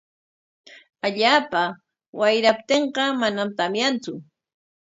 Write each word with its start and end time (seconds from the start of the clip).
Allaapa 1.05 1.61
wayraptinqa 2.19 3.03
manam 3.21 3.49
tamyantsu. 3.57 4.13